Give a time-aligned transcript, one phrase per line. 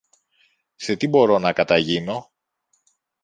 [0.75, 2.31] Σε τι μπορώ να καταγίνω;